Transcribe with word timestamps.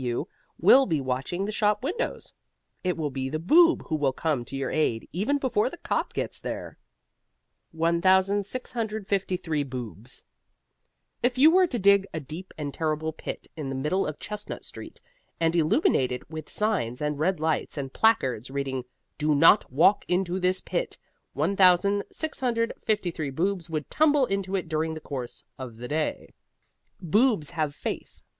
W.W. 0.00 0.24
will 0.58 0.86
be 0.86 0.98
watching 0.98 1.44
the 1.44 1.52
shop 1.52 1.84
windows. 1.84 2.32
It 2.82 2.96
will 2.96 3.10
be 3.10 3.28
the 3.28 3.38
Boob 3.38 3.82
who 3.88 3.96
will 3.96 4.14
come 4.14 4.46
to 4.46 4.56
your 4.56 4.70
aid, 4.70 5.06
even 5.12 5.36
before 5.36 5.68
the 5.68 5.76
cop 5.76 6.14
gets 6.14 6.40
there. 6.40 6.78
1653 7.72 9.62
BOOBS 9.62 10.22
If 11.22 11.36
you 11.36 11.50
were 11.50 11.66
to 11.66 11.78
dig 11.78 12.06
a 12.14 12.18
deep 12.18 12.54
and 12.56 12.72
terrible 12.72 13.12
pit 13.12 13.48
in 13.58 13.68
the 13.68 13.74
middle 13.74 14.06
of 14.06 14.18
Chestnut 14.18 14.64
Street, 14.64 15.02
and 15.38 15.54
illuminate 15.54 16.10
it 16.12 16.30
with 16.30 16.48
signs 16.48 17.02
and 17.02 17.18
red 17.18 17.38
lights 17.38 17.76
and 17.76 17.92
placards 17.92 18.50
reading, 18.50 18.84
DO 19.18 19.34
NOT 19.34 19.70
WALK 19.70 20.06
INTO 20.08 20.40
THIS 20.40 20.62
PIT, 20.62 20.96
1653 21.34 23.28
Boobs 23.28 23.68
would 23.68 23.90
tumble 23.90 24.24
into 24.24 24.56
it 24.56 24.66
during 24.66 24.94
the 24.94 25.00
course 25.00 25.44
of 25.58 25.76
the 25.76 25.88
day. 25.88 26.32
Boobs 27.02 27.50
have 27.50 27.74
faith. 27.74 28.22